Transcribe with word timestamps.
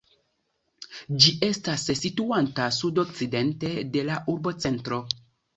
Ĝi 1.25 1.33
estas 1.49 1.83
situanta 1.99 2.71
sudokcidente 2.79 3.73
de 3.97 4.07
la 4.11 4.19
urbocentro. 4.35 5.03